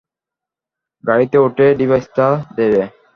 [1.03, 2.25] গাড়িতে উঠে ডিভাইসটা
[2.57, 2.81] দেবে।